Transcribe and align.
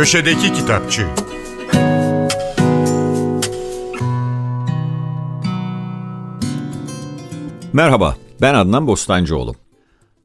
Köşedeki 0.00 0.52
Kitapçı 0.52 1.06
Merhaba, 7.72 8.16
ben 8.40 8.54
Adnan 8.54 8.86
Bostancıoğlu. 8.86 9.54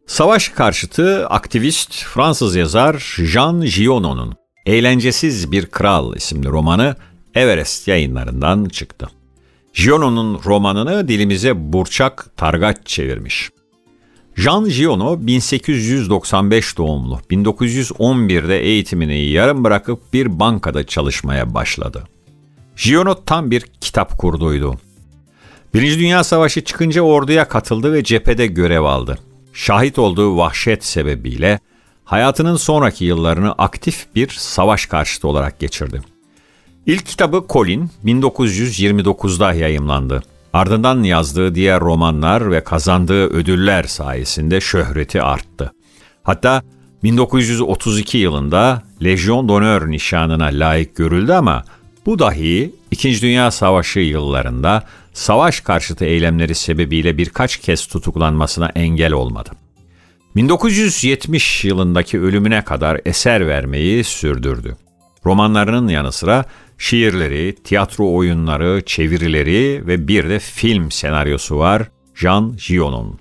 Savaş 0.08 0.50
karşıtı 0.50 1.28
aktivist 1.28 1.94
Fransız 1.94 2.56
yazar 2.56 3.18
Jean 3.18 3.62
Giono'nun 3.62 4.34
Eğlencesiz 4.66 5.52
Bir 5.52 5.66
Kral 5.66 6.16
isimli 6.16 6.50
romanı 6.50 6.96
Everest 7.34 7.88
yayınlarından 7.88 8.66
çıktı. 8.66 9.10
Giono'nun 9.74 10.42
romanını 10.46 11.08
dilimize 11.08 11.74
Burçak 11.74 12.38
Targaç 12.38 12.78
çevirmiş. 12.86 13.50
Jean 14.36 14.70
Giono 14.70 15.28
1895 15.28 16.78
doğumlu. 16.78 17.20
1911'de 17.32 18.60
eğitimini 18.60 19.20
yarım 19.20 19.64
bırakıp 19.64 20.14
bir 20.14 20.40
bankada 20.40 20.88
çalışmaya 20.88 21.54
başladı. 21.54 22.08
Giono 22.84 23.24
tam 23.26 23.52
bir 23.52 23.62
kitap 23.82 24.18
kurduydu. 24.18 24.80
Birinci 25.74 26.00
Dünya 26.00 26.24
Savaşı 26.24 26.64
çıkınca 26.64 27.02
orduya 27.02 27.48
katıldı 27.48 27.94
ve 27.94 28.04
cephede 28.04 28.48
görev 28.48 28.82
aldı. 28.82 29.20
Şahit 29.54 30.00
olduğu 30.00 30.38
vahşet 30.38 30.86
sebebiyle 30.86 31.60
hayatının 32.04 32.56
sonraki 32.56 33.06
yıllarını 33.06 33.52
aktif 33.52 34.06
bir 34.16 34.30
savaş 34.30 34.86
karşıtı 34.86 35.28
olarak 35.28 35.60
geçirdi. 35.60 36.02
İlk 36.86 37.06
kitabı 37.06 37.46
Colin 37.50 37.90
1929'da 38.06 39.54
yayımlandı. 39.54 40.24
Ardından 40.56 41.04
yazdığı 41.04 41.56
diğer 41.56 41.80
romanlar 41.80 42.52
ve 42.52 42.64
kazandığı 42.64 43.28
ödüller 43.28 43.84
sayesinde 43.84 44.62
şöhreti 44.62 45.22
arttı. 45.22 45.74
Hatta 46.24 46.64
1932 47.04 48.18
yılında 48.18 48.84
Legion 49.04 49.50
d'Honneur 49.50 49.88
nişanına 49.92 50.46
layık 50.46 50.96
görüldü 50.96 51.32
ama 51.32 51.64
bu 52.06 52.20
dahi 52.20 52.76
İkinci 52.92 53.22
Dünya 53.22 53.52
Savaşı 53.52 54.00
yıllarında 54.00 54.84
savaş 55.14 55.60
karşıtı 55.60 56.06
eylemleri 56.06 56.56
sebebiyle 56.56 57.18
birkaç 57.18 57.58
kez 57.58 57.86
tutuklanmasına 57.88 58.72
engel 58.76 59.14
olmadı. 59.14 59.50
1970 60.36 61.66
yılındaki 61.66 62.22
ölümüne 62.22 62.64
kadar 62.64 63.02
eser 63.06 63.48
vermeyi 63.48 64.04
sürdürdü. 64.04 64.78
Romanlarının 65.26 65.88
yanı 65.88 66.12
sıra 66.12 66.46
şiirleri, 66.78 67.56
tiyatro 67.64 68.14
oyunları, 68.14 68.82
çevirileri 68.86 69.88
ve 69.88 70.08
bir 70.08 70.30
de 70.30 70.40
film 70.40 70.92
senaryosu 70.92 71.58
var 71.58 71.84
Jean 72.16 72.58
Giono'nun. 72.68 73.20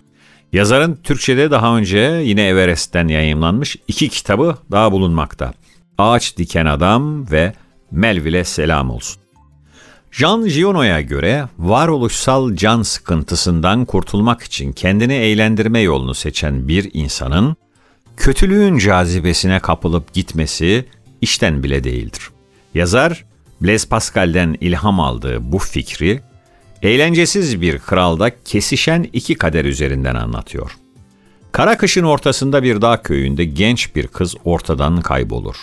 Yazarın 0.52 0.98
Türkçe'de 1.02 1.50
daha 1.50 1.76
önce 1.76 1.98
yine 2.24 2.48
Everest'ten 2.48 3.08
yayımlanmış 3.08 3.76
iki 3.88 4.08
kitabı 4.08 4.58
daha 4.70 4.92
bulunmakta. 4.92 5.52
Ağaç 5.98 6.36
Diken 6.36 6.66
Adam 6.66 7.30
ve 7.30 7.52
Melville 7.90 8.44
Selam 8.44 8.90
Olsun. 8.90 9.22
Jean 10.10 10.48
Giono'ya 10.48 11.00
göre 11.00 11.48
varoluşsal 11.58 12.56
can 12.56 12.82
sıkıntısından 12.82 13.84
kurtulmak 13.84 14.42
için 14.42 14.72
kendini 14.72 15.14
eğlendirme 15.14 15.80
yolunu 15.80 16.14
seçen 16.14 16.68
bir 16.68 16.90
insanın 16.92 17.56
kötülüğün 18.16 18.78
cazibesine 18.78 19.60
kapılıp 19.60 20.12
gitmesi 20.12 20.84
işten 21.24 21.62
bile 21.62 21.84
değildir. 21.84 22.22
Yazar 22.74 23.24
Blaise 23.60 23.88
Pascal'den 23.88 24.56
ilham 24.60 25.00
aldığı 25.00 25.52
bu 25.52 25.58
fikri 25.58 26.20
eğlencesiz 26.82 27.60
bir 27.60 27.78
kralda 27.78 28.30
kesişen 28.44 29.08
iki 29.12 29.34
kader 29.34 29.64
üzerinden 29.64 30.14
anlatıyor. 30.14 30.76
Kara 31.52 31.76
kışın 31.76 32.04
ortasında 32.04 32.62
bir 32.62 32.82
dağ 32.82 33.02
köyünde 33.02 33.44
genç 33.44 33.96
bir 33.96 34.06
kız 34.06 34.34
ortadan 34.44 35.00
kaybolur. 35.00 35.56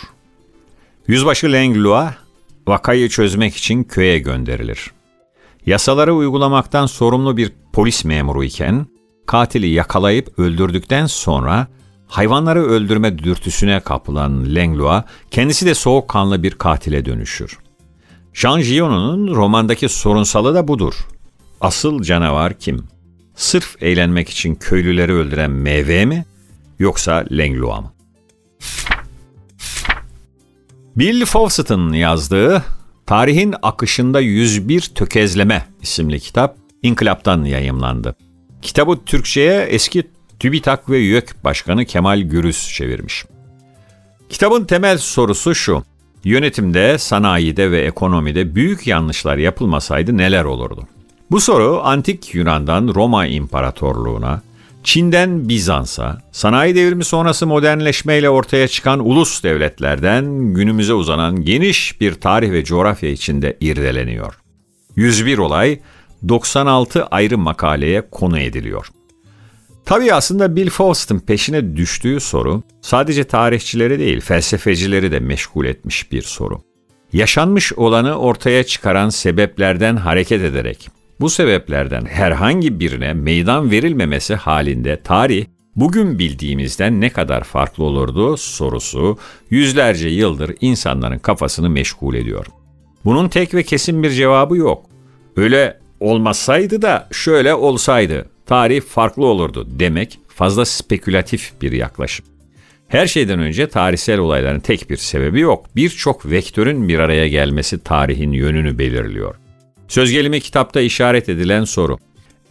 Yüzbaşı 1.06 1.52
Langlois 1.52 2.10
vakayı 2.66 3.08
çözmek 3.08 3.56
için 3.56 3.84
köye 3.84 4.18
gönderilir. 4.18 4.90
Yasaları 5.66 6.14
uygulamaktan 6.14 6.86
sorumlu 6.86 7.36
bir 7.36 7.52
polis 7.72 8.04
memuru 8.04 8.44
iken 8.44 8.86
katili 9.26 9.66
yakalayıp 9.66 10.38
öldürdükten 10.38 11.06
sonra 11.06 11.66
hayvanları 12.12 12.64
öldürme 12.66 13.18
dürtüsüne 13.18 13.80
kapılan 13.80 14.54
Langlois 14.54 15.02
kendisi 15.30 15.66
de 15.66 15.74
soğukkanlı 15.74 16.42
bir 16.42 16.50
katile 16.50 17.04
dönüşür. 17.04 17.58
Jean 18.32 18.62
Giono'nun 18.62 19.34
romandaki 19.34 19.88
sorunsalı 19.88 20.54
da 20.54 20.68
budur. 20.68 20.94
Asıl 21.60 22.02
canavar 22.02 22.58
kim? 22.58 22.84
Sırf 23.36 23.82
eğlenmek 23.82 24.30
için 24.30 24.54
köylüleri 24.54 25.12
öldüren 25.12 25.50
MV 25.50 26.06
mi 26.06 26.24
yoksa 26.78 27.24
Langlois 27.30 27.80
mı? 27.80 27.92
Bill 30.96 31.24
Fawcett'ın 31.24 31.92
yazdığı 31.92 32.64
Tarihin 33.06 33.54
Akışında 33.62 34.20
101 34.20 34.80
Tökezleme 34.80 35.66
isimli 35.82 36.20
kitap 36.20 36.56
İnkılap'tan 36.82 37.44
yayımlandı. 37.44 38.16
Kitabı 38.62 38.98
Türkçe'ye 39.06 39.60
eski 39.60 40.02
TÜBİTAK 40.42 40.90
ve 40.90 40.98
YÖK 40.98 41.44
Başkanı 41.44 41.84
Kemal 41.84 42.20
Gürüz 42.20 42.68
çevirmiş. 42.74 43.24
Kitabın 44.28 44.64
temel 44.64 44.98
sorusu 44.98 45.54
şu. 45.54 45.82
Yönetimde, 46.24 46.98
sanayide 46.98 47.70
ve 47.70 47.80
ekonomide 47.80 48.54
büyük 48.54 48.86
yanlışlar 48.86 49.36
yapılmasaydı 49.36 50.16
neler 50.16 50.44
olurdu? 50.44 50.88
Bu 51.30 51.40
soru 51.40 51.80
antik 51.84 52.34
Yunan'dan 52.34 52.94
Roma 52.94 53.26
İmparatorluğu'na, 53.26 54.42
Çin'den 54.84 55.48
Bizans'a, 55.48 56.22
sanayi 56.32 56.74
devrimi 56.74 57.04
sonrası 57.04 57.46
modernleşmeyle 57.46 58.30
ortaya 58.30 58.68
çıkan 58.68 59.06
ulus 59.06 59.42
devletlerden 59.42 60.54
günümüze 60.54 60.94
uzanan 60.94 61.44
geniş 61.44 62.00
bir 62.00 62.14
tarih 62.14 62.50
ve 62.50 62.64
coğrafya 62.64 63.10
içinde 63.10 63.56
irdeleniyor. 63.60 64.34
101 64.96 65.38
olay 65.38 65.80
96 66.28 67.06
ayrı 67.06 67.38
makaleye 67.38 68.08
konu 68.10 68.38
ediliyor. 68.38 68.86
Tabii 69.84 70.14
aslında 70.14 70.56
Bill 70.56 70.70
Fawcett'ın 70.70 71.18
peşine 71.18 71.76
düştüğü 71.76 72.20
soru 72.20 72.62
sadece 72.80 73.24
tarihçileri 73.24 73.98
değil 73.98 74.20
felsefecileri 74.20 75.12
de 75.12 75.20
meşgul 75.20 75.64
etmiş 75.64 76.12
bir 76.12 76.22
soru. 76.22 76.60
Yaşanmış 77.12 77.72
olanı 77.72 78.16
ortaya 78.16 78.64
çıkaran 78.64 79.08
sebeplerden 79.08 79.96
hareket 79.96 80.42
ederek 80.42 80.88
bu 81.20 81.30
sebeplerden 81.30 82.04
herhangi 82.04 82.80
birine 82.80 83.12
meydan 83.12 83.70
verilmemesi 83.70 84.34
halinde 84.34 85.02
tarih 85.02 85.46
bugün 85.76 86.18
bildiğimizden 86.18 87.00
ne 87.00 87.10
kadar 87.10 87.44
farklı 87.44 87.84
olurdu 87.84 88.36
sorusu 88.36 89.18
yüzlerce 89.50 90.08
yıldır 90.08 90.54
insanların 90.60 91.18
kafasını 91.18 91.70
meşgul 91.70 92.14
ediyor. 92.14 92.46
Bunun 93.04 93.28
tek 93.28 93.54
ve 93.54 93.62
kesin 93.62 94.02
bir 94.02 94.10
cevabı 94.10 94.56
yok. 94.56 94.84
Öyle 95.36 95.80
olmasaydı 96.00 96.82
da 96.82 97.08
şöyle 97.12 97.54
olsaydı 97.54 98.31
tarih 98.52 98.80
farklı 98.80 99.26
olurdu 99.26 99.66
demek 99.70 100.18
fazla 100.28 100.64
spekülatif 100.64 101.52
bir 101.62 101.72
yaklaşım. 101.72 102.26
Her 102.88 103.06
şeyden 103.06 103.38
önce 103.38 103.68
tarihsel 103.68 104.18
olayların 104.18 104.60
tek 104.60 104.90
bir 104.90 104.96
sebebi 104.96 105.40
yok. 105.40 105.66
Birçok 105.76 106.30
vektörün 106.30 106.88
bir 106.88 106.98
araya 106.98 107.28
gelmesi 107.28 107.84
tarihin 107.84 108.32
yönünü 108.32 108.78
belirliyor. 108.78 109.34
Söz 109.88 110.10
gelimi 110.10 110.40
kitapta 110.40 110.80
işaret 110.80 111.28
edilen 111.28 111.64
soru. 111.64 111.98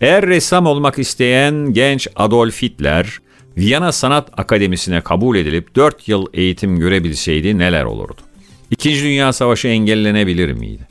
Eğer 0.01 0.27
ressam 0.27 0.65
olmak 0.65 0.99
isteyen 0.99 1.73
genç 1.73 2.07
Adolf 2.15 2.61
Hitler, 2.61 3.17
Viyana 3.57 3.91
Sanat 3.91 4.29
Akademisi'ne 4.39 5.01
kabul 5.01 5.37
edilip 5.37 5.75
4 5.75 6.07
yıl 6.07 6.25
eğitim 6.33 6.79
görebilseydi 6.79 7.57
neler 7.57 7.83
olurdu? 7.83 8.21
İkinci 8.71 9.03
Dünya 9.03 9.33
Savaşı 9.33 9.67
engellenebilir 9.67 10.53
miydi? 10.53 10.90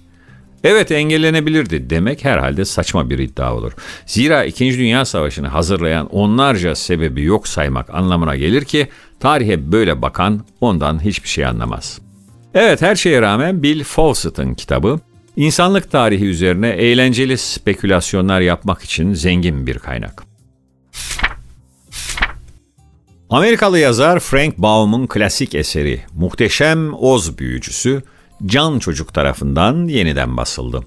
Evet 0.65 0.93
engellenebilirdi 0.93 1.91
demek 1.91 2.25
herhalde 2.25 2.65
saçma 2.65 3.11
bir 3.11 3.19
iddia 3.19 3.55
olur. 3.55 3.73
Zira 4.07 4.45
İkinci 4.45 4.79
Dünya 4.79 5.05
Savaşı'nı 5.05 5.49
hazırlayan 5.49 6.07
onlarca 6.07 6.75
sebebi 6.75 7.23
yok 7.23 7.49
saymak 7.49 7.95
anlamına 7.95 8.37
gelir 8.37 8.65
ki 8.65 8.89
tarihe 9.21 9.73
böyle 9.73 10.03
bakan 10.03 10.45
ondan 10.61 11.05
hiçbir 11.05 11.29
şey 11.29 11.47
anlamaz. 11.47 12.01
Evet 12.55 12.83
her 12.83 12.97
şeye 12.97 13.23
rağmen 13.23 13.63
Bill 13.63 13.85
Fawcett'ın 13.85 14.55
kitabı 14.55 15.01
İnsanlık 15.37 15.91
tarihi 15.91 16.25
üzerine 16.25 16.69
eğlenceli 16.69 17.39
spekülasyonlar 17.39 18.41
yapmak 18.41 18.83
için 18.83 19.15
zengin 19.15 19.67
bir 19.67 19.79
kaynak. 19.79 20.23
Amerikalı 23.31 23.79
yazar 23.79 24.21
Frank 24.21 24.59
Baum'un 24.59 25.07
klasik 25.07 25.55
eseri 25.55 26.01
Muhteşem 26.15 26.95
Oz 26.95 27.39
Büyücüsü 27.39 28.03
Can 28.47 28.79
Çocuk 28.79 29.15
tarafından 29.15 29.89
yeniden 29.89 30.37
basıldı. 30.37 30.81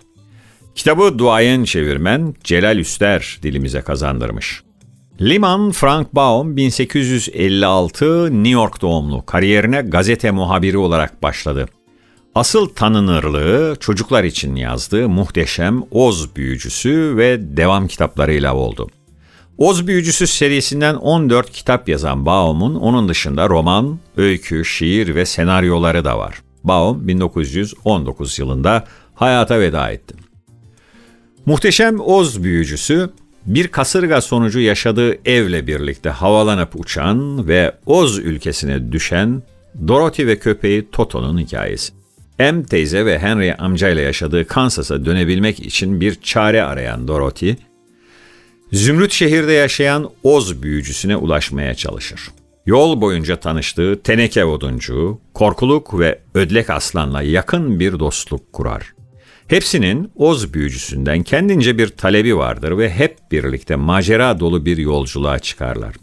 Kitabı 0.76 1.20
duayen 1.20 1.64
çevirmen 1.64 2.36
Celal 2.44 2.78
Üster 2.78 3.40
dilimize 3.44 3.82
kazandırmış. 3.82 4.64
Liman 5.22 5.72
Frank 5.72 6.16
Baum 6.16 6.58
1856 6.58 8.30
New 8.32 8.50
York 8.50 8.82
doğumlu. 8.82 9.26
Kariyerine 9.26 9.82
gazete 9.82 10.32
muhabiri 10.32 10.78
olarak 10.78 11.24
başladı. 11.24 11.66
Asıl 12.36 12.70
tanınırlığı 12.70 13.76
çocuklar 13.80 14.24
için 14.24 14.56
yazdığı 14.56 15.10
muhteşem 15.10 15.84
Oz 15.92 16.36
Büyücüsü 16.36 17.14
ve 17.18 17.58
devam 17.58 17.88
kitaplarıyla 17.88 18.56
oldu. 18.56 18.90
Oz 19.58 19.88
Büyücüsü 19.88 20.28
serisinden 20.28 20.96
14 20.96 21.52
kitap 21.52 21.90
yazan 21.90 22.26
Baum'un 22.26 22.76
onun 22.76 23.10
dışında 23.10 23.50
roman, 23.50 24.00
öykü, 24.18 24.66
şiir 24.66 25.16
ve 25.16 25.26
senaryoları 25.26 26.06
da 26.06 26.18
var. 26.18 26.42
Baum 26.63 27.07
1919 27.07 28.39
yılında 28.39 28.83
hayata 29.15 29.60
veda 29.60 29.92
etti. 29.92 30.15
Muhteşem 31.45 32.00
Oz 32.00 32.44
büyücüsü 32.44 33.10
bir 33.45 33.68
kasırga 33.68 34.21
sonucu 34.21 34.60
yaşadığı 34.60 35.30
evle 35.30 35.68
birlikte 35.68 36.10
havalanıp 36.10 36.80
uçan 36.80 37.48
ve 37.48 37.71
Oz 37.86 38.18
ülkesine 38.18 38.92
düşen 38.92 39.44
Dorothy 39.88 40.27
ve 40.27 40.39
köpeği 40.39 40.92
Toto'nun 40.92 41.39
hikayesi. 41.39 41.94
M 42.39 42.63
teyze 42.63 43.06
ve 43.06 43.19
Henry 43.19 43.54
amcayla 43.54 44.01
yaşadığı 44.01 44.48
Kansas'a 44.48 45.06
dönebilmek 45.06 45.59
için 45.59 46.01
bir 46.01 46.21
çare 46.21 46.63
arayan 46.63 47.07
Dorothy, 47.07 47.56
Zümrüt 48.74 49.12
şehirde 49.12 49.51
yaşayan 49.51 50.09
Oz 50.24 50.63
büyücüsüne 50.63 51.16
ulaşmaya 51.16 51.75
çalışır. 51.75 52.19
Yol 52.65 53.01
boyunca 53.01 53.36
tanıştığı 53.36 54.01
teneke 54.04 54.45
oduncu, 54.45 55.19
korkuluk 55.33 56.00
ve 56.00 56.19
ödlek 56.33 56.69
aslanla 56.69 57.21
yakın 57.21 57.80
bir 57.80 58.00
dostluk 58.00 58.54
kurar. 58.54 58.94
Hepsinin 59.48 60.12
Oz 60.15 60.54
büyücüsünden 60.54 61.24
kendince 61.24 61.77
bir 61.77 61.88
talebi 61.88 62.38
vardır 62.38 62.77
ve 62.77 62.89
hep 62.89 63.18
birlikte 63.31 63.75
macera 63.75 64.39
dolu 64.39 64.65
bir 64.65 64.77
yolculuğa 64.77 65.39
çıkarlar. 65.39 65.95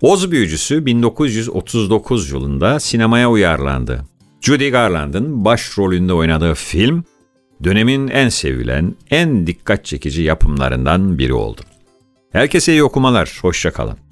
Oz 0.00 0.30
büyücüsü 0.30 0.86
1939 0.86 2.30
yılında 2.30 2.80
sinemaya 2.80 3.30
uyarlandı. 3.30 4.04
Judy 4.40 4.70
Garland'ın 4.70 5.44
başrolünde 5.44 6.12
oynadığı 6.12 6.54
film, 6.54 7.04
dönemin 7.64 8.08
en 8.08 8.28
sevilen, 8.28 8.94
en 9.10 9.46
dikkat 9.46 9.84
çekici 9.84 10.22
yapımlarından 10.22 11.18
biri 11.18 11.32
oldu. 11.32 11.60
Herkese 12.32 12.72
iyi 12.72 12.82
okumalar, 12.82 13.38
hoşçakalın. 13.42 14.05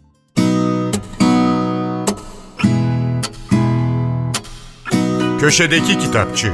Köşedeki 5.45 5.99
Kitapçı 5.99 6.53